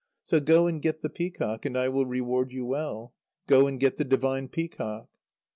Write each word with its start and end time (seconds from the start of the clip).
So 0.23 0.39
go 0.39 0.65
and 0.65 0.81
get 0.81 1.01
the 1.01 1.11
peacock, 1.11 1.63
and 1.63 1.77
I 1.77 1.87
will 1.87 2.07
reward 2.07 2.51
you 2.51 2.65
well. 2.65 3.13
Go 3.45 3.67
and 3.67 3.79
get 3.79 3.97
the 3.97 4.03
divine 4.03 4.47
peacock!" 4.47 5.07